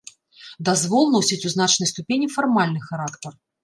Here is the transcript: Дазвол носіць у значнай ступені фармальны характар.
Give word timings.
Дазвол 0.69 1.05
носіць 1.17 1.39
у 1.51 1.53
значнай 1.57 1.93
ступені 1.93 2.35
фармальны 2.37 2.87
характар. 2.91 3.43